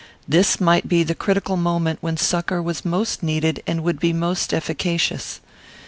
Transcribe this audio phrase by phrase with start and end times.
[0.27, 4.51] This might be the critical moment when succour was most needed and would be most
[4.51, 5.41] efficacious.